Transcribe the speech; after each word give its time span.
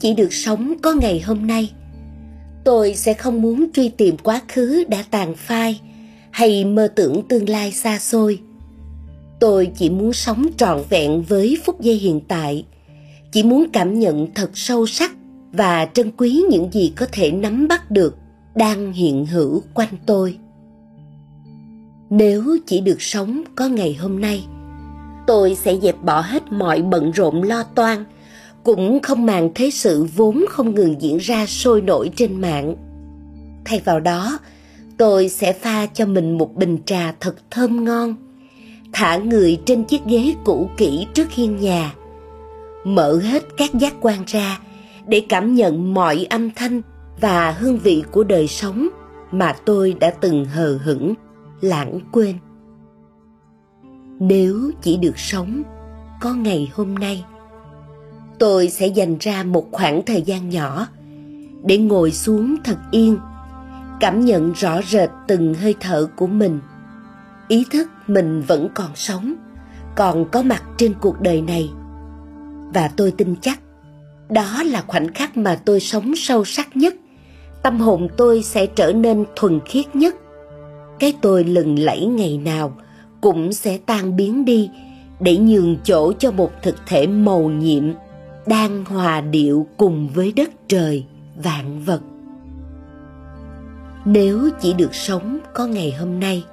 chỉ 0.00 0.14
được 0.14 0.32
sống 0.32 0.74
có 0.82 0.92
ngày 0.92 1.20
hôm 1.20 1.46
nay. 1.46 1.72
Tôi 2.64 2.94
sẽ 2.94 3.14
không 3.14 3.42
muốn 3.42 3.66
truy 3.72 3.88
tìm 3.88 4.16
quá 4.16 4.40
khứ 4.48 4.84
đã 4.88 5.04
tàn 5.10 5.34
phai 5.36 5.80
hay 6.30 6.64
mơ 6.64 6.88
tưởng 6.96 7.22
tương 7.28 7.48
lai 7.48 7.72
xa 7.72 7.98
xôi. 7.98 8.40
Tôi 9.40 9.70
chỉ 9.76 9.90
muốn 9.90 10.12
sống 10.12 10.46
trọn 10.56 10.82
vẹn 10.88 11.22
với 11.22 11.58
phút 11.64 11.80
giây 11.80 11.94
hiện 11.94 12.20
tại, 12.28 12.64
chỉ 13.32 13.42
muốn 13.42 13.66
cảm 13.72 13.98
nhận 13.98 14.34
thật 14.34 14.50
sâu 14.54 14.86
sắc 14.86 15.12
và 15.52 15.88
trân 15.94 16.10
quý 16.16 16.42
những 16.50 16.72
gì 16.72 16.92
có 16.96 17.06
thể 17.12 17.30
nắm 17.30 17.68
bắt 17.68 17.90
được 17.90 18.16
đang 18.54 18.92
hiện 18.92 19.26
hữu 19.26 19.62
quanh 19.74 19.96
tôi. 20.06 20.38
Nếu 22.10 22.56
chỉ 22.66 22.80
được 22.80 23.02
sống 23.02 23.42
có 23.56 23.68
ngày 23.68 23.94
hôm 23.94 24.20
nay, 24.20 24.44
tôi 25.26 25.54
sẽ 25.54 25.76
dẹp 25.82 26.02
bỏ 26.02 26.20
hết 26.20 26.52
mọi 26.52 26.82
bận 26.82 27.10
rộn 27.10 27.42
lo 27.42 27.62
toan 27.62 28.04
cũng 28.66 29.02
không 29.02 29.26
màng 29.26 29.50
thế 29.54 29.70
sự 29.70 30.06
vốn 30.16 30.44
không 30.48 30.74
ngừng 30.74 31.00
diễn 31.00 31.18
ra 31.18 31.46
sôi 31.46 31.80
nổi 31.80 32.10
trên 32.16 32.40
mạng. 32.40 32.76
Thay 33.64 33.80
vào 33.84 34.00
đó, 34.00 34.38
tôi 34.96 35.28
sẽ 35.28 35.52
pha 35.52 35.86
cho 35.86 36.06
mình 36.06 36.38
một 36.38 36.54
bình 36.54 36.78
trà 36.86 37.14
thật 37.20 37.34
thơm 37.50 37.84
ngon, 37.84 38.14
thả 38.92 39.16
người 39.16 39.60
trên 39.64 39.84
chiếc 39.84 40.04
ghế 40.06 40.34
cũ 40.44 40.70
kỹ 40.76 41.06
trước 41.14 41.30
hiên 41.30 41.56
nhà, 41.56 41.94
mở 42.84 43.18
hết 43.18 43.42
các 43.56 43.74
giác 43.74 43.94
quan 44.00 44.24
ra 44.26 44.60
để 45.06 45.22
cảm 45.28 45.54
nhận 45.54 45.94
mọi 45.94 46.26
âm 46.30 46.50
thanh 46.50 46.82
và 47.20 47.50
hương 47.50 47.78
vị 47.78 48.02
của 48.12 48.24
đời 48.24 48.48
sống 48.48 48.88
mà 49.30 49.52
tôi 49.64 49.96
đã 50.00 50.10
từng 50.20 50.44
hờ 50.44 50.78
hững, 50.84 51.14
lãng 51.60 52.00
quên. 52.12 52.36
Nếu 54.20 54.70
chỉ 54.82 54.96
được 54.96 55.18
sống, 55.18 55.62
có 56.20 56.34
ngày 56.34 56.70
hôm 56.74 56.94
nay 56.94 57.24
tôi 58.38 58.68
sẽ 58.68 58.86
dành 58.86 59.16
ra 59.20 59.42
một 59.42 59.68
khoảng 59.72 60.02
thời 60.06 60.22
gian 60.22 60.48
nhỏ 60.48 60.86
để 61.64 61.78
ngồi 61.78 62.12
xuống 62.12 62.56
thật 62.64 62.76
yên, 62.90 63.18
cảm 64.00 64.24
nhận 64.24 64.52
rõ 64.52 64.82
rệt 64.82 65.10
từng 65.26 65.54
hơi 65.54 65.74
thở 65.80 66.08
của 66.16 66.26
mình. 66.26 66.60
Ý 67.48 67.64
thức 67.70 67.88
mình 68.06 68.42
vẫn 68.42 68.68
còn 68.74 68.90
sống, 68.94 69.34
còn 69.96 70.30
có 70.30 70.42
mặt 70.42 70.62
trên 70.76 70.94
cuộc 71.00 71.20
đời 71.20 71.42
này. 71.42 71.70
Và 72.74 72.90
tôi 72.96 73.10
tin 73.10 73.34
chắc, 73.40 73.60
đó 74.28 74.62
là 74.62 74.84
khoảnh 74.86 75.14
khắc 75.14 75.36
mà 75.36 75.60
tôi 75.64 75.80
sống 75.80 76.12
sâu 76.16 76.44
sắc 76.44 76.76
nhất. 76.76 76.94
Tâm 77.62 77.80
hồn 77.80 78.08
tôi 78.16 78.42
sẽ 78.42 78.66
trở 78.66 78.92
nên 78.92 79.24
thuần 79.36 79.60
khiết 79.64 79.96
nhất. 79.96 80.14
Cái 80.98 81.12
tôi 81.20 81.44
lừng 81.44 81.78
lẫy 81.78 82.06
ngày 82.06 82.38
nào 82.38 82.76
cũng 83.20 83.52
sẽ 83.52 83.78
tan 83.86 84.16
biến 84.16 84.44
đi 84.44 84.70
để 85.20 85.36
nhường 85.36 85.76
chỗ 85.84 86.12
cho 86.12 86.30
một 86.30 86.50
thực 86.62 86.76
thể 86.86 87.06
màu 87.06 87.42
nhiệm 87.42 87.84
đang 88.46 88.84
hòa 88.84 89.20
điệu 89.20 89.66
cùng 89.76 90.08
với 90.14 90.32
đất 90.32 90.50
trời, 90.68 91.04
vạn 91.36 91.82
vật. 91.84 92.00
Nếu 94.04 94.50
chỉ 94.60 94.72
được 94.72 94.94
sống 94.94 95.38
có 95.54 95.66
ngày 95.66 95.92
hôm 95.98 96.20
nay, 96.20 96.44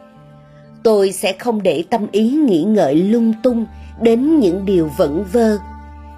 tôi 0.84 1.12
sẽ 1.12 1.34
không 1.34 1.64
để 1.64 1.84
tâm 1.90 2.08
ý 2.12 2.30
nghĩ 2.32 2.64
ngợi 2.64 2.96
lung 2.96 3.34
tung 3.44 3.66
đến 4.02 4.40
những 4.40 4.66
điều 4.66 4.90
vẩn 4.98 5.26
vơ 5.32 5.58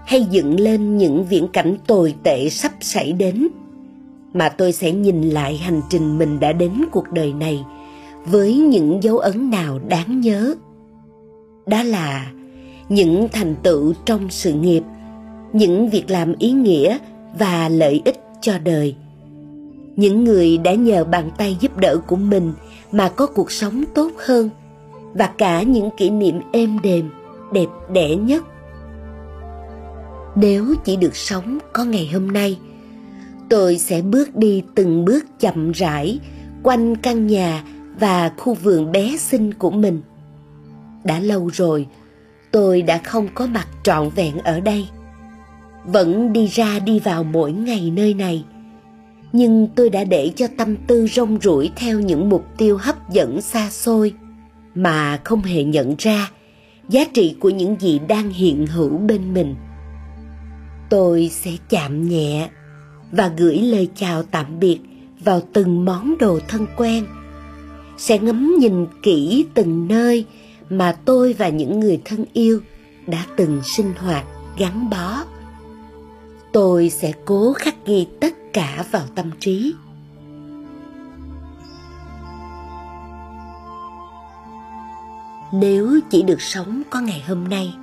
hay 0.06 0.24
dựng 0.31 0.59
lên 0.59 0.97
những 0.97 1.25
viễn 1.25 1.47
cảnh 1.47 1.78
tồi 1.88 2.16
tệ 2.24 2.50
sắp 2.50 2.72
xảy 2.81 3.14
đến, 3.14 3.47
mà 4.34 4.50
tôi 4.50 4.72
sẽ 4.72 4.91
nhìn 4.91 5.22
lại 5.22 5.58
hành 5.58 5.81
trình 5.90 6.18
mình 6.18 6.40
đã 6.40 6.53
đến 6.53 6.72
cuộc 6.91 7.12
đời 7.12 7.34
này 7.34 7.66
với 8.25 8.58
những 8.58 9.03
dấu 9.03 9.18
ấn 9.18 9.50
nào 9.50 9.80
đáng 9.88 10.22
nhớ. 10.22 10.56
Đó 11.66 11.84
là 11.84 12.31
những 12.90 13.28
thành 13.31 13.56
tựu 13.64 13.94
trong 14.06 14.30
sự 14.30 14.53
nghiệp 14.53 14.84
những 15.55 15.89
việc 15.89 16.09
làm 16.09 16.33
ý 16.39 16.51
nghĩa 16.51 16.97
và 17.39 17.69
lợi 17.69 18.01
ích 18.05 18.19
cho 18.41 18.53
đời. 18.63 18.95
Những 19.95 20.23
người 20.23 20.57
đã 20.57 20.73
nhờ 20.73 21.03
bàn 21.03 21.31
tay 21.38 21.57
giúp 21.59 21.77
đỡ 21.77 21.97
của 22.07 22.16
mình 22.16 22.53
mà 22.91 23.09
có 23.09 23.27
cuộc 23.27 23.51
sống 23.51 23.83
tốt 23.95 24.11
hơn 24.25 24.49
và 25.13 25.27
cả 25.38 25.61
những 25.63 25.89
kỷ 25.97 26.09
niệm 26.09 26.41
êm 26.51 26.79
đềm, 26.83 27.09
đẹp 27.51 27.67
đẽ 27.93 28.16
nhất. 28.16 28.43
Nếu 30.35 30.75
chỉ 30.85 30.95
được 30.95 31.16
sống 31.16 31.59
có 31.73 31.83
ngày 31.83 32.09
hôm 32.13 32.31
nay, 32.31 32.59
tôi 33.49 33.77
sẽ 33.77 34.01
bước 34.01 34.35
đi 34.35 34.63
từng 34.75 35.05
bước 35.05 35.25
chậm 35.39 35.72
rãi 35.72 36.19
quanh 36.63 36.95
căn 36.95 37.27
nhà 37.27 37.63
và 37.99 38.31
khu 38.37 38.53
vườn 38.53 38.91
bé 38.91 39.17
xinh 39.17 39.53
của 39.53 39.72
mình. 39.72 40.01
Đã 41.03 41.19
lâu 41.19 41.49
rồi, 41.53 41.87
tôi 42.51 42.81
đã 42.81 42.97
không 42.97 43.27
có 43.33 43.47
mặt 43.47 43.67
trọn 43.83 44.09
vẹn 44.09 44.37
ở 44.37 44.59
đây 44.59 44.87
vẫn 45.85 46.34
đi 46.34 46.47
ra 46.47 46.79
đi 46.79 47.00
vào 47.00 47.23
mỗi 47.23 47.51
ngày 47.51 47.91
nơi 47.96 48.13
này. 48.13 48.46
Nhưng 49.34 49.68
tôi 49.75 49.90
đã 49.90 50.03
để 50.03 50.31
cho 50.35 50.47
tâm 50.57 50.75
tư 50.88 51.07
rong 51.07 51.38
ruổi 51.41 51.72
theo 51.75 52.00
những 52.00 52.29
mục 52.29 52.46
tiêu 52.57 52.78
hấp 52.78 53.09
dẫn 53.09 53.41
xa 53.41 53.69
xôi, 53.69 54.13
mà 54.75 55.19
không 55.23 55.41
hề 55.41 55.63
nhận 55.63 55.96
ra 55.97 56.31
giá 56.90 57.06
trị 57.13 57.35
của 57.40 57.50
những 57.50 57.75
gì 57.79 58.00
đang 58.07 58.29
hiện 58.29 58.68
hữu 58.68 58.97
bên 58.97 59.34
mình. 59.34 59.56
Tôi 60.90 61.29
sẽ 61.31 61.51
chạm 61.69 62.09
nhẹ 62.09 62.50
và 63.12 63.31
gửi 63.38 63.57
lời 63.57 63.90
chào 63.96 64.23
tạm 64.23 64.59
biệt 64.59 64.79
vào 65.23 65.41
từng 65.53 65.85
món 65.85 66.17
đồ 66.19 66.40
thân 66.47 66.66
quen. 66.78 67.06
Sẽ 67.97 68.19
ngắm 68.19 68.56
nhìn 68.59 68.85
kỹ 69.03 69.46
từng 69.53 69.88
nơi 69.88 70.25
mà 70.69 70.97
tôi 71.06 71.34
và 71.34 71.50
những 71.50 71.79
người 71.79 72.02
thân 72.06 72.25
yêu 72.34 72.59
đã 73.07 73.25
từng 73.38 73.62
sinh 73.63 73.94
hoạt 73.97 74.25
gắn 74.57 74.90
bó 74.90 75.23
tôi 76.55 76.89
sẽ 76.89 77.11
cố 77.25 77.53
khắc 77.53 77.75
ghi 77.85 78.07
tất 78.19 78.33
cả 78.53 78.85
vào 78.91 79.03
tâm 79.16 79.31
trí. 79.39 79.73
Nếu 85.53 85.99
chỉ 86.09 86.21
được 86.21 86.41
sống 86.41 86.81
có 86.89 86.99
ngày 86.99 87.23
hôm 87.27 87.47
nay, 87.47 87.73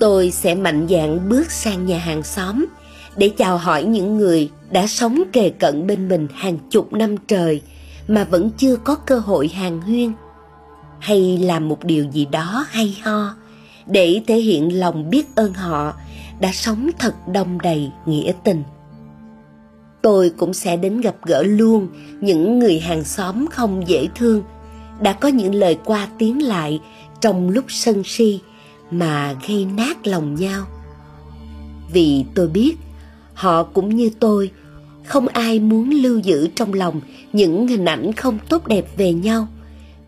tôi 0.00 0.30
sẽ 0.30 0.54
mạnh 0.54 0.86
dạn 0.90 1.28
bước 1.28 1.50
sang 1.50 1.86
nhà 1.86 1.98
hàng 1.98 2.22
xóm 2.22 2.66
để 3.16 3.28
chào 3.38 3.58
hỏi 3.58 3.84
những 3.84 4.16
người 4.16 4.50
đã 4.70 4.86
sống 4.86 5.22
kề 5.32 5.50
cận 5.50 5.86
bên 5.86 6.08
mình 6.08 6.28
hàng 6.34 6.58
chục 6.70 6.92
năm 6.92 7.16
trời 7.26 7.62
mà 8.08 8.24
vẫn 8.24 8.50
chưa 8.50 8.76
có 8.76 8.94
cơ 8.94 9.18
hội 9.18 9.48
hàng 9.48 9.80
huyên. 9.80 10.12
Hay 10.98 11.38
làm 11.38 11.68
một 11.68 11.84
điều 11.84 12.04
gì 12.12 12.26
đó 12.32 12.66
hay 12.70 12.98
ho 13.02 13.34
để 13.86 14.20
thể 14.26 14.36
hiện 14.36 14.80
lòng 14.80 15.10
biết 15.10 15.34
ơn 15.34 15.54
họ 15.54 15.94
đã 16.40 16.50
sống 16.52 16.90
thật 16.98 17.14
đông 17.32 17.58
đầy 17.62 17.92
nghĩa 18.06 18.32
tình. 18.44 18.62
Tôi 20.02 20.30
cũng 20.30 20.54
sẽ 20.54 20.76
đến 20.76 21.00
gặp 21.00 21.14
gỡ 21.26 21.42
luôn 21.42 21.88
những 22.20 22.58
người 22.58 22.80
hàng 22.80 23.04
xóm 23.04 23.46
không 23.50 23.88
dễ 23.88 24.08
thương, 24.14 24.42
đã 25.00 25.12
có 25.12 25.28
những 25.28 25.54
lời 25.54 25.78
qua 25.84 26.08
tiếng 26.18 26.42
lại 26.42 26.80
trong 27.20 27.50
lúc 27.50 27.64
sân 27.68 28.02
si 28.04 28.40
mà 28.90 29.34
gây 29.48 29.64
nát 29.64 30.06
lòng 30.06 30.34
nhau. 30.34 30.66
Vì 31.92 32.24
tôi 32.34 32.48
biết, 32.48 32.76
họ 33.34 33.62
cũng 33.62 33.96
như 33.96 34.10
tôi, 34.20 34.50
không 35.04 35.28
ai 35.28 35.60
muốn 35.60 35.90
lưu 35.90 36.18
giữ 36.18 36.48
trong 36.54 36.72
lòng 36.74 37.00
những 37.32 37.68
hình 37.68 37.84
ảnh 37.84 38.12
không 38.12 38.38
tốt 38.48 38.66
đẹp 38.66 38.84
về 38.96 39.12
nhau 39.12 39.48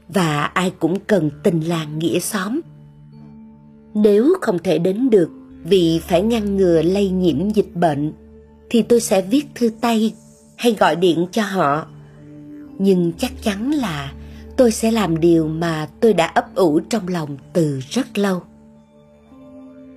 và 0.09 0.43
ai 0.43 0.73
cũng 0.79 1.01
cần 1.01 1.31
tình 1.43 1.61
làng 1.61 1.99
nghĩa 1.99 2.19
xóm. 2.19 2.61
Nếu 3.95 4.35
không 4.41 4.59
thể 4.59 4.79
đến 4.79 5.11
được 5.11 5.31
vì 5.65 6.01
phải 6.09 6.23
ngăn 6.23 6.57
ngừa 6.57 6.83
lây 6.83 7.11
nhiễm 7.11 7.51
dịch 7.51 7.75
bệnh, 7.75 8.13
thì 8.71 8.83
tôi 8.83 9.01
sẽ 9.01 9.23
viết 9.23 9.47
thư 9.55 9.71
tay 9.81 10.15
hay 10.57 10.73
gọi 10.73 10.97
điện 10.97 11.27
cho 11.33 11.43
họ. 11.43 11.87
Nhưng 12.79 13.13
chắc 13.19 13.33
chắn 13.43 13.71
là 13.71 14.13
tôi 14.57 14.73
sẽ 14.73 14.91
làm 14.91 15.21
điều 15.21 15.49
mà 15.49 15.89
tôi 16.01 16.13
đã 16.13 16.27
ấp 16.27 16.55
ủ 16.55 16.81
trong 16.81 17.09
lòng 17.09 17.37
từ 17.53 17.81
rất 17.91 18.19
lâu. 18.19 18.43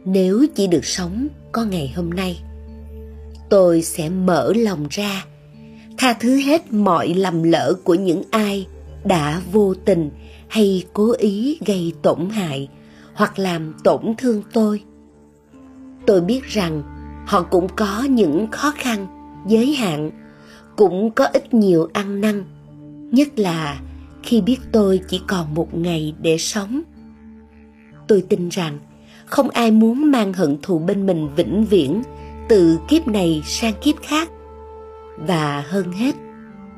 Nếu 0.05 0.45
chỉ 0.55 0.67
được 0.67 0.85
sống 0.85 1.27
có 1.51 1.65
ngày 1.65 1.93
hôm 1.95 2.09
nay, 2.09 2.41
tôi 3.49 3.81
sẽ 3.81 4.09
mở 4.09 4.53
lòng 4.55 4.87
ra, 4.89 5.25
tha 5.97 6.13
thứ 6.13 6.35
hết 6.35 6.73
mọi 6.73 7.13
lầm 7.13 7.43
lỡ 7.43 7.73
của 7.83 7.95
những 7.95 8.21
ai 8.31 8.67
đã 9.03 9.41
vô 9.51 9.73
tình 9.73 10.09
hay 10.47 10.83
cố 10.93 11.13
ý 11.17 11.57
gây 11.65 11.93
tổn 12.01 12.29
hại 12.29 12.69
hoặc 13.13 13.39
làm 13.39 13.73
tổn 13.83 14.13
thương 14.17 14.41
tôi 14.53 14.81
tôi 16.05 16.21
biết 16.21 16.45
rằng 16.45 16.83
họ 17.27 17.41
cũng 17.41 17.67
có 17.75 18.03
những 18.09 18.47
khó 18.51 18.71
khăn, 18.75 19.07
giới 19.47 19.75
hạn, 19.75 20.11
cũng 20.75 21.11
có 21.11 21.25
ít 21.25 21.53
nhiều 21.53 21.89
ăn 21.93 22.21
năn, 22.21 22.43
nhất 23.11 23.39
là 23.39 23.79
khi 24.23 24.41
biết 24.41 24.57
tôi 24.71 25.01
chỉ 25.09 25.21
còn 25.27 25.53
một 25.53 25.75
ngày 25.75 26.13
để 26.21 26.37
sống. 26.37 26.81
Tôi 28.07 28.23
tin 28.29 28.49
rằng 28.49 28.79
không 29.25 29.49
ai 29.49 29.71
muốn 29.71 30.11
mang 30.11 30.33
hận 30.33 30.57
thù 30.61 30.79
bên 30.79 31.05
mình 31.05 31.29
vĩnh 31.35 31.65
viễn, 31.65 32.01
từ 32.49 32.77
kiếp 32.87 33.07
này 33.07 33.41
sang 33.45 33.73
kiếp 33.81 33.95
khác. 34.01 34.29
Và 35.27 35.63
hơn 35.67 35.91
hết, 35.91 36.15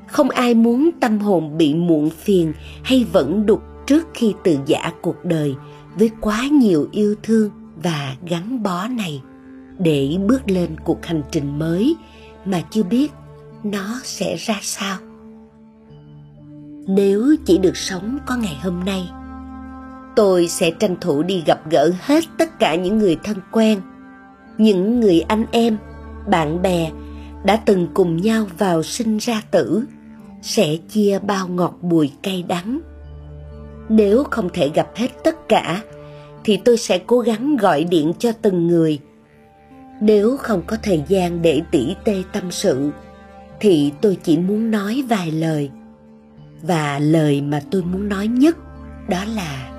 không 0.07 0.29
ai 0.29 0.53
muốn 0.53 0.89
tâm 0.99 1.19
hồn 1.19 1.57
bị 1.57 1.73
muộn 1.73 2.09
phiền 2.09 2.53
hay 2.83 3.05
vẫn 3.11 3.45
đục 3.45 3.61
trước 3.87 4.07
khi 4.13 4.33
từ 4.43 4.57
giả 4.65 4.91
cuộc 5.01 5.25
đời 5.25 5.55
với 5.95 6.11
quá 6.21 6.47
nhiều 6.51 6.87
yêu 6.91 7.15
thương 7.23 7.49
và 7.75 8.15
gắn 8.27 8.63
bó 8.63 8.87
này 8.87 9.21
để 9.79 10.17
bước 10.27 10.41
lên 10.49 10.75
cuộc 10.83 11.05
hành 11.05 11.21
trình 11.31 11.59
mới 11.59 11.95
mà 12.45 12.61
chưa 12.69 12.83
biết 12.83 13.11
nó 13.63 13.99
sẽ 14.03 14.35
ra 14.35 14.59
sao. 14.61 14.97
Nếu 16.87 17.35
chỉ 17.45 17.57
được 17.57 17.77
sống 17.77 18.17
có 18.25 18.35
ngày 18.35 18.57
hôm 18.63 18.83
nay, 18.85 19.09
tôi 20.15 20.47
sẽ 20.47 20.71
tranh 20.71 20.95
thủ 21.01 21.23
đi 21.23 21.43
gặp 21.45 21.69
gỡ 21.69 21.91
hết 22.01 22.23
tất 22.37 22.59
cả 22.59 22.75
những 22.75 22.97
người 22.97 23.17
thân 23.23 23.37
quen, 23.51 23.81
những 24.57 24.99
người 24.99 25.21
anh 25.21 25.45
em, 25.51 25.77
bạn 26.27 26.61
bè 26.61 26.91
đã 27.43 27.55
từng 27.55 27.87
cùng 27.93 28.17
nhau 28.17 28.45
vào 28.57 28.83
sinh 28.83 29.17
ra 29.17 29.41
tử, 29.51 29.83
sẽ 30.41 30.75
chia 30.89 31.19
bao 31.19 31.47
ngọt 31.47 31.77
bùi 31.81 32.11
cay 32.23 32.43
đắng. 32.47 32.79
Nếu 33.89 34.23
không 34.23 34.49
thể 34.53 34.69
gặp 34.69 34.87
hết 34.95 35.11
tất 35.23 35.49
cả 35.49 35.81
thì 36.45 36.57
tôi 36.57 36.77
sẽ 36.77 36.99
cố 37.07 37.19
gắng 37.19 37.57
gọi 37.57 37.83
điện 37.83 38.13
cho 38.19 38.31
từng 38.41 38.67
người. 38.67 38.99
Nếu 40.01 40.37
không 40.37 40.61
có 40.67 40.77
thời 40.83 41.03
gian 41.07 41.41
để 41.41 41.61
tỉ 41.71 41.95
tê 42.03 42.23
tâm 42.33 42.51
sự, 42.51 42.91
thì 43.59 43.91
tôi 44.01 44.17
chỉ 44.23 44.37
muốn 44.37 44.71
nói 44.71 45.03
vài 45.09 45.31
lời. 45.31 45.69
Và 46.61 46.99
lời 46.99 47.41
mà 47.41 47.61
tôi 47.71 47.83
muốn 47.83 48.09
nói 48.09 48.27
nhất 48.27 48.57
đó 49.09 49.25
là, 49.35 49.71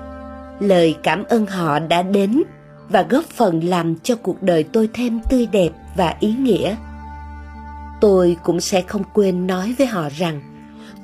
lời 0.59 0.95
cảm 1.03 1.23
ơn 1.23 1.45
họ 1.45 1.79
đã 1.79 2.01
đến 2.01 2.43
và 2.89 3.05
góp 3.09 3.23
phần 3.25 3.63
làm 3.63 3.95
cho 3.95 4.15
cuộc 4.15 4.43
đời 4.43 4.63
tôi 4.63 4.89
thêm 4.93 5.19
tươi 5.29 5.45
đẹp 5.45 5.69
và 5.95 6.15
ý 6.19 6.33
nghĩa. 6.33 6.75
Tôi 8.01 8.37
cũng 8.43 8.59
sẽ 8.59 8.81
không 8.81 9.03
quên 9.13 9.47
nói 9.47 9.75
với 9.77 9.87
họ 9.87 10.09
rằng, 10.17 10.41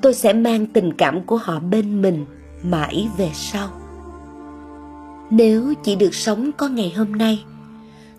tôi 0.02 0.14
sẽ 0.14 0.32
mang 0.32 0.66
tình 0.66 0.92
cảm 0.92 1.22
của 1.22 1.36
họ 1.36 1.60
bên 1.60 2.02
mình 2.02 2.26
mãi 2.62 3.08
về 3.18 3.30
sau 3.32 3.68
nếu 5.36 5.74
chỉ 5.82 5.96
được 5.96 6.14
sống 6.14 6.50
có 6.56 6.68
ngày 6.68 6.92
hôm 6.96 7.12
nay, 7.12 7.44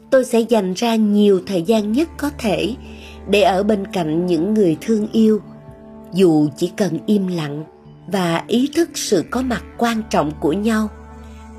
tôi 0.09 0.25
sẽ 0.25 0.39
dành 0.39 0.73
ra 0.73 0.95
nhiều 0.95 1.41
thời 1.47 1.62
gian 1.62 1.91
nhất 1.91 2.09
có 2.17 2.29
thể 2.38 2.75
để 3.29 3.41
ở 3.41 3.63
bên 3.63 3.88
cạnh 3.88 4.25
những 4.25 4.53
người 4.53 4.77
thương 4.81 5.07
yêu, 5.12 5.41
dù 6.13 6.50
chỉ 6.57 6.71
cần 6.77 7.00
im 7.06 7.27
lặng 7.27 7.63
và 8.07 8.44
ý 8.47 8.69
thức 8.75 8.89
sự 8.94 9.23
có 9.31 9.41
mặt 9.41 9.63
quan 9.77 10.01
trọng 10.09 10.31
của 10.39 10.53
nhau 10.53 10.89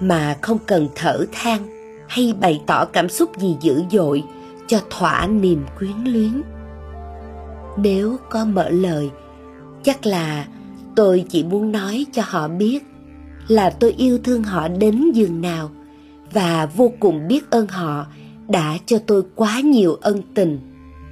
mà 0.00 0.36
không 0.40 0.58
cần 0.66 0.88
thở 0.94 1.26
than 1.32 1.66
hay 2.08 2.34
bày 2.40 2.60
tỏ 2.66 2.84
cảm 2.84 3.08
xúc 3.08 3.38
gì 3.38 3.56
dữ 3.60 3.82
dội 3.90 4.24
cho 4.68 4.80
thỏa 4.90 5.26
niềm 5.26 5.64
quyến 5.78 6.04
luyến. 6.04 6.42
Nếu 7.78 8.16
có 8.30 8.44
mở 8.44 8.68
lời, 8.68 9.10
chắc 9.82 10.06
là 10.06 10.46
tôi 10.96 11.24
chỉ 11.28 11.44
muốn 11.44 11.72
nói 11.72 12.06
cho 12.12 12.22
họ 12.26 12.48
biết 12.48 12.84
là 13.48 13.70
tôi 13.70 13.92
yêu 13.92 14.18
thương 14.24 14.42
họ 14.42 14.68
đến 14.68 15.12
giường 15.12 15.40
nào 15.40 15.70
và 16.32 16.66
vô 16.66 16.92
cùng 17.00 17.28
biết 17.28 17.50
ơn 17.50 17.68
họ 17.68 18.06
đã 18.48 18.78
cho 18.86 18.98
tôi 19.06 19.22
quá 19.34 19.60
nhiều 19.60 19.94
ân 19.94 20.22
tình, 20.34 20.58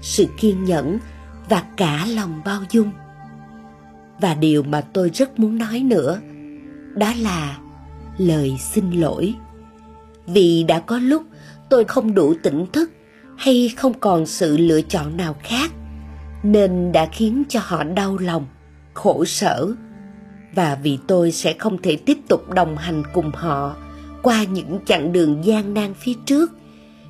sự 0.01 0.27
kiên 0.41 0.65
nhẫn 0.65 0.99
và 1.49 1.63
cả 1.77 2.07
lòng 2.07 2.41
bao 2.45 2.61
dung. 2.71 2.91
Và 4.21 4.35
điều 4.35 4.63
mà 4.63 4.81
tôi 4.81 5.11
rất 5.15 5.39
muốn 5.39 5.59
nói 5.59 5.81
nữa 5.81 6.21
đó 6.95 7.13
là 7.21 7.59
lời 8.19 8.57
xin 8.61 8.91
lỗi. 8.91 9.35
Vì 10.27 10.65
đã 10.69 10.81
có 10.81 10.99
lúc 10.99 11.23
tôi 11.69 11.85
không 11.85 12.15
đủ 12.15 12.35
tỉnh 12.43 12.67
thức 12.73 12.91
hay 13.37 13.73
không 13.77 13.95
còn 14.01 14.27
sự 14.27 14.57
lựa 14.57 14.81
chọn 14.83 15.17
nào 15.17 15.37
khác, 15.43 15.73
nên 16.43 16.93
đã 16.93 17.07
khiến 17.07 17.43
cho 17.49 17.61
họ 17.63 17.85
đau 17.85 18.19
lòng, 18.19 18.47
khổ 18.95 19.25
sở 19.25 19.75
và 20.55 20.79
vì 20.83 20.99
tôi 21.07 21.33
sẽ 21.33 21.53
không 21.53 21.79
thể 21.83 21.97
tiếp 21.97 22.19
tục 22.29 22.51
đồng 22.51 22.77
hành 22.77 23.03
cùng 23.13 23.31
họ 23.35 23.77
qua 24.23 24.45
những 24.45 24.79
chặng 24.87 25.13
đường 25.13 25.45
gian 25.45 25.75
nan 25.75 25.95
phía 25.95 26.15
trước, 26.27 26.53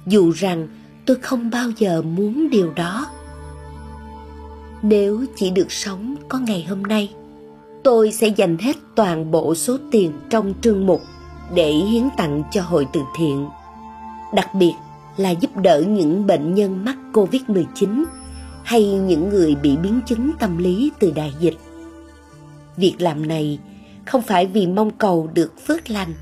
dù 0.07 0.31
rằng 0.31 0.69
tôi 1.07 1.17
không 1.17 1.51
bao 1.51 1.71
giờ 1.71 2.03
muốn 2.03 2.51
điều 2.51 2.73
đó. 2.73 3.07
Nếu 4.83 5.25
chỉ 5.37 5.51
được 5.51 5.73
sống 5.73 6.15
có 6.29 6.39
ngày 6.39 6.67
hôm 6.69 6.83
nay, 6.83 7.15
tôi 7.85 8.13
sẽ 8.13 8.29
dành 8.29 8.59
hết 8.59 8.77
toàn 8.95 9.31
bộ 9.31 9.55
số 9.55 9.79
tiền 9.91 10.13
trong 10.31 10.55
trương 10.61 10.87
mục 10.87 11.01
để 11.55 11.73
hiến 11.73 12.09
tặng 12.17 12.43
cho 12.53 12.63
hội 12.63 12.87
từ 12.93 13.01
thiện, 13.19 13.49
đặc 14.35 14.55
biệt 14.55 14.75
là 15.17 15.31
giúp 15.31 15.57
đỡ 15.57 15.81
những 15.89 16.27
bệnh 16.27 16.55
nhân 16.55 16.85
mắc 16.85 16.97
covid-19 17.13 18.05
hay 18.63 18.85
những 18.85 19.29
người 19.29 19.55
bị 19.55 19.77
biến 19.77 20.01
chứng 20.07 20.31
tâm 20.39 20.59
lý 20.59 20.93
từ 20.99 21.13
đại 21.17 21.33
dịch 21.41 21.59
việc 22.77 22.95
làm 22.99 23.29
này 23.29 23.59
không 24.07 24.23
phải 24.23 24.47
vì 24.47 24.67
mong 24.67 24.91
cầu 24.91 25.31
được 25.35 25.53
phước 25.67 25.91
lành. 25.91 26.15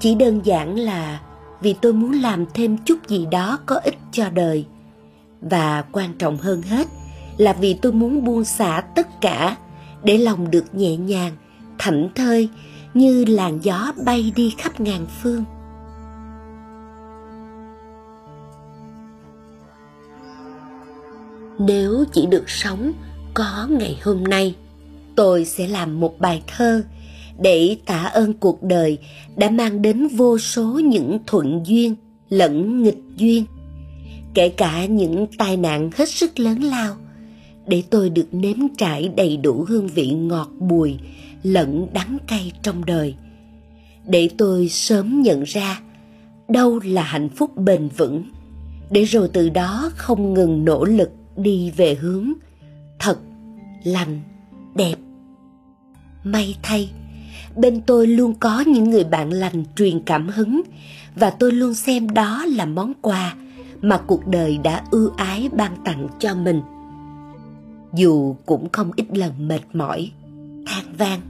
Chỉ 0.00 0.14
đơn 0.14 0.40
giản 0.44 0.78
là 0.78 1.20
vì 1.60 1.74
tôi 1.82 1.92
muốn 1.92 2.12
làm 2.12 2.46
thêm 2.54 2.78
chút 2.78 3.08
gì 3.08 3.26
đó 3.30 3.58
có 3.66 3.76
ích 3.76 3.98
cho 4.12 4.30
đời. 4.30 4.66
Và 5.40 5.84
quan 5.92 6.14
trọng 6.18 6.36
hơn 6.36 6.62
hết 6.62 6.86
là 7.36 7.52
vì 7.52 7.74
tôi 7.74 7.92
muốn 7.92 8.24
buông 8.24 8.44
xả 8.44 8.82
tất 8.96 9.20
cả 9.20 9.56
để 10.04 10.18
lòng 10.18 10.50
được 10.50 10.74
nhẹ 10.74 10.96
nhàng, 10.96 11.32
thảnh 11.78 12.08
thơi 12.14 12.48
như 12.94 13.24
làn 13.24 13.58
gió 13.62 13.92
bay 14.04 14.32
đi 14.36 14.54
khắp 14.58 14.80
ngàn 14.80 15.06
phương. 15.22 15.44
Nếu 21.58 22.04
chỉ 22.12 22.26
được 22.26 22.50
sống 22.50 22.92
có 23.34 23.66
ngày 23.70 24.00
hôm 24.04 24.24
nay 24.24 24.54
tôi 25.16 25.44
sẽ 25.44 25.68
làm 25.68 26.00
một 26.00 26.20
bài 26.20 26.42
thơ 26.46 26.82
để 27.38 27.76
tạ 27.86 28.02
ơn 28.02 28.34
cuộc 28.34 28.62
đời 28.62 28.98
đã 29.36 29.50
mang 29.50 29.82
đến 29.82 30.08
vô 30.08 30.38
số 30.38 30.64
những 30.64 31.18
thuận 31.26 31.62
duyên 31.66 31.94
lẫn 32.28 32.82
nghịch 32.82 32.98
duyên, 33.16 33.44
kể 34.34 34.48
cả 34.48 34.86
những 34.86 35.26
tai 35.38 35.56
nạn 35.56 35.90
hết 35.94 36.08
sức 36.08 36.38
lớn 36.38 36.62
lao, 36.62 36.96
để 37.66 37.82
tôi 37.90 38.10
được 38.10 38.28
nếm 38.32 38.56
trải 38.78 39.08
đầy 39.16 39.36
đủ 39.36 39.64
hương 39.68 39.88
vị 39.88 40.10
ngọt 40.10 40.48
bùi 40.58 40.98
lẫn 41.42 41.86
đắng 41.92 42.18
cay 42.26 42.52
trong 42.62 42.84
đời. 42.84 43.14
Để 44.06 44.30
tôi 44.38 44.68
sớm 44.68 45.22
nhận 45.22 45.42
ra 45.42 45.80
đâu 46.48 46.80
là 46.84 47.02
hạnh 47.02 47.28
phúc 47.28 47.56
bền 47.56 47.88
vững, 47.96 48.24
để 48.90 49.04
rồi 49.04 49.28
từ 49.32 49.48
đó 49.48 49.90
không 49.96 50.34
ngừng 50.34 50.64
nỗ 50.64 50.84
lực 50.84 51.10
đi 51.36 51.70
về 51.70 51.94
hướng 51.94 52.32
thật 52.98 53.18
lành 53.84 54.20
đẹp. 54.74 54.94
May 56.24 56.56
thay, 56.62 56.90
bên 57.56 57.80
tôi 57.86 58.06
luôn 58.06 58.34
có 58.34 58.60
những 58.66 58.90
người 58.90 59.04
bạn 59.04 59.30
lành 59.30 59.64
truyền 59.76 60.00
cảm 60.00 60.28
hứng 60.28 60.62
và 61.16 61.30
tôi 61.30 61.52
luôn 61.52 61.74
xem 61.74 62.10
đó 62.10 62.44
là 62.44 62.66
món 62.66 62.92
quà 63.00 63.34
mà 63.82 63.98
cuộc 64.06 64.26
đời 64.26 64.58
đã 64.58 64.84
ưu 64.90 65.10
ái 65.16 65.48
ban 65.52 65.72
tặng 65.84 66.08
cho 66.18 66.34
mình. 66.34 66.60
Dù 67.94 68.36
cũng 68.46 68.68
không 68.72 68.90
ít 68.96 69.06
lần 69.12 69.48
mệt 69.48 69.60
mỏi, 69.72 70.10
than 70.66 70.84
vang, 70.98 71.20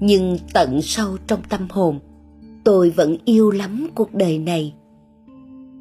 nhưng 0.00 0.38
tận 0.52 0.82
sâu 0.82 1.16
trong 1.26 1.40
tâm 1.48 1.66
hồn, 1.70 1.98
tôi 2.64 2.90
vẫn 2.90 3.16
yêu 3.24 3.50
lắm 3.50 3.88
cuộc 3.94 4.14
đời 4.14 4.38
này. 4.38 4.74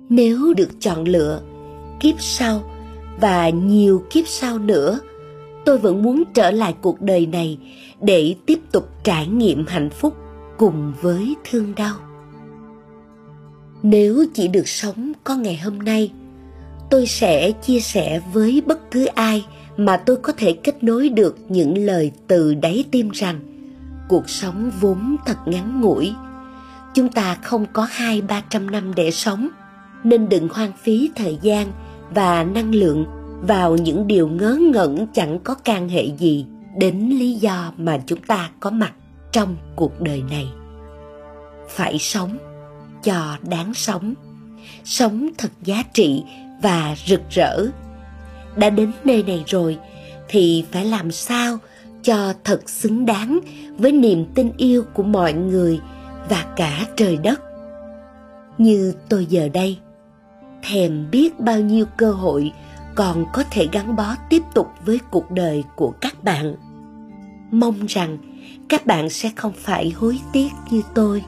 Nếu 0.09 0.53
được 0.53 0.69
chọn 0.79 1.03
lựa, 1.03 1.41
kiếp 1.99 2.15
sau 2.21 2.63
và 3.19 3.49
nhiều 3.49 4.03
kiếp 4.09 4.27
sau 4.27 4.59
nữa 4.59 4.99
tôi 5.65 5.77
vẫn 5.77 6.03
muốn 6.03 6.23
trở 6.33 6.51
lại 6.51 6.75
cuộc 6.81 7.01
đời 7.01 7.25
này 7.25 7.57
để 8.01 8.35
tiếp 8.45 8.59
tục 8.71 8.89
trải 9.03 9.27
nghiệm 9.27 9.65
hạnh 9.67 9.89
phúc 9.89 10.13
cùng 10.57 10.93
với 11.01 11.35
thương 11.49 11.73
đau. 11.75 11.95
Nếu 13.83 14.25
chỉ 14.33 14.47
được 14.47 14.67
sống 14.67 15.13
có 15.23 15.35
ngày 15.35 15.57
hôm 15.57 15.79
nay, 15.79 16.11
tôi 16.89 17.05
sẽ 17.05 17.51
chia 17.51 17.79
sẻ 17.79 18.21
với 18.33 18.61
bất 18.65 18.91
cứ 18.91 19.05
ai 19.05 19.45
mà 19.77 19.97
tôi 19.97 20.17
có 20.17 20.33
thể 20.37 20.53
kết 20.53 20.83
nối 20.83 21.09
được 21.09 21.37
những 21.49 21.77
lời 21.77 22.11
từ 22.27 22.53
đáy 22.53 22.83
tim 22.91 23.09
rằng, 23.09 23.39
cuộc 24.09 24.29
sống 24.29 24.71
vốn 24.79 25.15
thật 25.25 25.37
ngắn 25.45 25.81
ngủi. 25.81 26.13
Chúng 26.93 27.09
ta 27.09 27.35
không 27.35 27.65
có 27.73 27.87
hai, 27.91 28.21
ba 28.21 28.43
trăm 28.49 28.71
năm 28.71 28.95
để 28.95 29.11
sống, 29.11 29.49
nên 30.03 30.29
đừng 30.29 30.49
hoang 30.49 30.71
phí 30.83 31.11
thời 31.15 31.37
gian 31.41 31.71
và 32.13 32.43
năng 32.43 32.75
lượng 32.75 33.05
vào 33.41 33.77
những 33.77 34.07
điều 34.07 34.27
ngớ 34.27 34.57
ngẩn 34.73 35.07
chẳng 35.13 35.39
có 35.43 35.55
can 35.55 35.89
hệ 35.89 36.05
gì 36.17 36.45
đến 36.77 37.09
lý 37.09 37.33
do 37.33 37.73
mà 37.77 37.99
chúng 38.05 38.21
ta 38.21 38.49
có 38.59 38.69
mặt 38.69 38.93
trong 39.31 39.55
cuộc 39.75 40.01
đời 40.01 40.23
này. 40.29 40.47
Phải 41.69 41.99
sống 41.99 42.37
cho 43.03 43.37
đáng 43.49 43.73
sống 43.73 44.13
sống 44.83 45.29
thật 45.37 45.51
giá 45.63 45.83
trị 45.93 46.23
và 46.61 46.95
rực 47.05 47.21
rỡ. 47.29 47.65
Đã 48.55 48.69
đến 48.69 48.91
nơi 49.03 49.23
này 49.23 49.43
rồi 49.47 49.77
thì 50.27 50.65
phải 50.71 50.85
làm 50.85 51.11
sao 51.11 51.57
cho 52.03 52.33
thật 52.43 52.69
xứng 52.69 53.05
đáng 53.05 53.39
với 53.77 53.91
niềm 53.91 54.25
tin 54.35 54.51
yêu 54.57 54.83
của 54.93 55.03
mọi 55.03 55.33
người 55.33 55.79
và 56.29 56.45
cả 56.55 56.85
trời 56.95 57.17
đất. 57.17 57.41
Như 58.57 58.93
tôi 59.09 59.25
giờ 59.25 59.49
đây, 59.53 59.77
thèm 60.63 61.11
biết 61.11 61.39
bao 61.39 61.59
nhiêu 61.59 61.85
cơ 61.97 62.11
hội 62.11 62.51
còn 62.95 63.25
có 63.33 63.43
thể 63.51 63.67
gắn 63.71 63.95
bó 63.95 64.15
tiếp 64.29 64.43
tục 64.53 64.67
với 64.85 64.99
cuộc 65.11 65.31
đời 65.31 65.63
của 65.75 65.93
các 66.01 66.23
bạn. 66.23 66.55
Mong 67.51 67.85
rằng 67.85 68.17
các 68.69 68.85
bạn 68.85 69.09
sẽ 69.09 69.31
không 69.35 69.53
phải 69.55 69.89
hối 69.89 70.19
tiếc 70.33 70.49
như 70.71 70.81
tôi. 70.93 71.23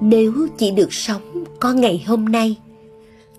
Nếu 0.00 0.32
chỉ 0.58 0.70
được 0.70 0.92
sống 0.92 1.44
có 1.60 1.72
ngày 1.72 2.04
hôm 2.06 2.24
nay, 2.24 2.56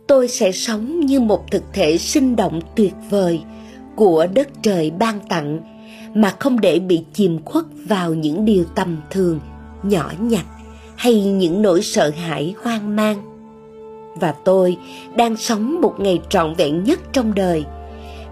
tôi 0.08 0.28
sẽ 0.28 0.52
sống 0.52 1.00
như 1.00 1.20
một 1.20 1.52
thực 1.52 1.64
thể 1.74 1.98
sinh 1.98 2.36
động 2.36 2.60
tuyệt 2.76 2.94
vời 3.10 3.42
của 3.96 4.28
đất 4.34 4.50
trời 4.62 4.92
ban 4.92 5.20
tặng 5.30 5.60
mà 6.14 6.36
không 6.40 6.60
để 6.60 6.80
bị 6.80 7.04
chìm 7.14 7.40
khuất 7.46 7.66
vào 7.88 8.14
những 8.14 8.46
điều 8.46 8.66
tầm 8.76 8.98
thường, 9.10 9.40
nhỏ 9.84 10.12
nhặt 10.20 10.46
hay 10.96 11.24
những 11.24 11.62
nỗi 11.62 11.82
sợ 11.82 12.10
hãi 12.10 12.54
hoang 12.64 12.96
mang 12.96 13.29
và 14.16 14.32
tôi 14.32 14.78
đang 15.16 15.38
sống 15.38 15.82
một 15.82 15.96
ngày 16.00 16.22
trọn 16.30 16.54
vẹn 16.54 16.84
nhất 16.84 17.00
trong 17.14 17.36
đời. 17.36 17.66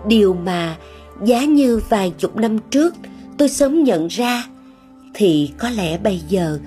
Điều 0.07 0.33
mà 0.33 0.77
giá 1.23 1.45
như 1.45 1.81
vài 1.89 2.13
chục 2.17 2.35
năm 2.35 2.57
trước 2.69 2.95
tôi 3.37 3.49
sớm 3.49 3.83
nhận 3.83 4.07
ra, 4.07 4.43
thì 5.13 5.51
có 5.57 5.69
lẽ 5.69 5.97
bây 5.97 6.19
giờ 6.29 6.59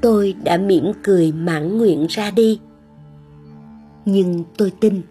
tôi 0.00 0.34
đã 0.44 0.56
mỉm 0.56 0.92
cười 1.02 1.32
mãn 1.32 1.78
nguyện 1.78 2.06
ra 2.10 2.30
đi. 2.30 2.60
Nhưng 4.04 4.44
tôi 4.56 4.72
tin 4.80 5.02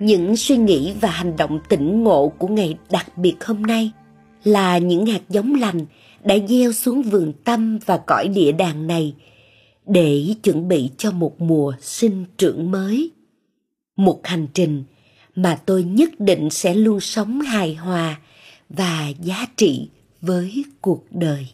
những 0.00 0.36
suy 0.36 0.56
nghĩ 0.56 0.92
và 1.00 1.10
hành 1.10 1.36
động 1.36 1.58
tỉnh 1.68 2.04
ngộ 2.04 2.32
của 2.38 2.48
ngày 2.48 2.76
đặc 2.90 3.18
biệt 3.18 3.44
hôm 3.44 3.62
nay 3.62 3.90
là 4.44 4.78
những 4.78 5.06
hạt 5.06 5.20
giống 5.28 5.54
lành 5.54 5.86
đã 6.24 6.34
gieo 6.48 6.72
xuống 6.72 7.02
vườn 7.02 7.32
tâm 7.44 7.78
và 7.86 7.96
cõi 7.96 8.28
địa 8.28 8.52
đàng 8.52 8.86
này 8.86 9.14
để 9.86 10.34
chuẩn 10.42 10.68
bị 10.68 10.90
cho 10.98 11.10
một 11.10 11.40
mùa 11.40 11.72
sinh 11.80 12.24
trưởng 12.38 12.70
mới. 12.70 13.10
Một 13.96 14.20
hành 14.24 14.46
trình 14.54 14.84
mà 15.36 15.60
tôi 15.66 15.84
nhất 15.84 16.20
định 16.20 16.50
sẽ 16.50 16.74
luôn 16.74 17.00
sống 17.00 17.40
hài 17.40 17.74
hòa 17.74 18.20
và 18.68 19.12
giá 19.22 19.46
trị 19.56 19.88
với 20.20 20.64
cuộc 20.80 21.04
đời. 21.10 21.46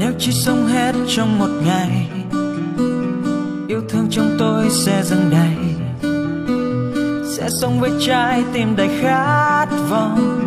Nếu 0.00 0.12
chỉ 0.18 0.32
sống 0.32 0.66
hết 0.66 0.92
trong 1.08 1.38
một 1.38 1.60
ngày 1.64 2.15
sống 7.60 7.80
với 7.80 7.90
trái 8.06 8.44
tim 8.52 8.76
đầy 8.76 8.88
khát 9.00 9.66
vọng. 9.90 10.42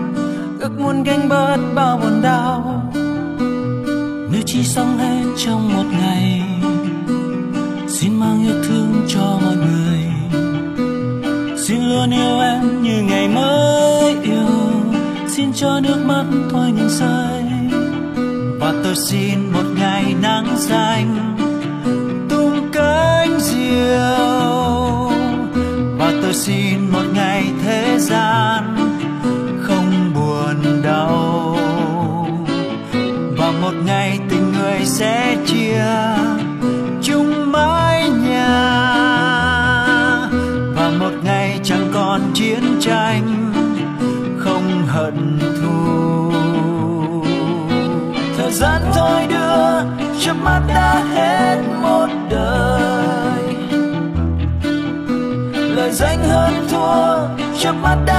Ước 0.59 0.79
muốn 0.79 1.03
gánh 1.03 1.29
bớt 1.29 1.57
bao 1.75 1.97
buồn 1.97 2.21
đau. 2.21 2.83
Nếu 4.31 4.41
chỉ 4.45 4.63
sống 4.63 4.97
hết 4.97 5.23
trong 5.37 5.73
một 5.73 5.83
ngày, 5.99 6.41
xin 7.87 8.19
mang 8.19 8.43
yêu 8.45 8.63
thương 8.63 9.05
cho 9.07 9.39
mọi 9.45 9.55
người. 9.55 9.99
Xin 11.57 11.81
luôn 11.89 12.11
yêu 12.11 12.39
em 12.39 12.83
như 12.83 13.01
ngày 13.01 13.27
mới 13.27 14.15
yêu. 14.23 14.71
Xin 15.27 15.53
cho 15.53 15.79
nước 15.83 16.03
mắt 16.05 16.25
thôi 16.51 16.71
ngừng 16.71 16.89
rơi. 16.89 17.43
Và 18.59 18.73
tôi 18.83 18.95
xin 18.95 19.51
một 19.53 19.65
ngày 19.79 20.15
nắng 20.21 20.57
xanh, 20.57 21.35
tung 22.29 22.69
cánh 22.73 23.39
diều. 23.39 24.29
Và 25.97 26.13
tôi 26.21 26.33
xin 26.33 26.88
sẽ 34.89 35.37
chia 35.45 35.83
chung 37.01 37.51
mái 37.51 38.09
nhà. 38.09 38.49
Và 40.75 40.91
một 40.99 41.11
ngày 41.23 41.59
chẳng 41.63 41.91
còn 41.93 42.21
chiến 42.33 42.63
tranh, 42.81 43.53
không 44.39 44.87
hận 44.87 45.39
thù. 45.61 46.31
Thời 48.37 48.51
gian 48.51 48.81
thôi 48.95 49.27
đưa 49.29 49.81
chớp 50.19 50.35
mắt 50.43 50.61
đã 50.67 51.03
hết 51.15 51.61
một 51.81 52.07
đời. 52.29 53.55
Lời 55.75 55.91
danh 55.91 56.19
hơn 56.29 56.67
thua 56.71 57.17
chớp 57.59 57.73
mắt 57.83 57.97
đã 58.05 58.18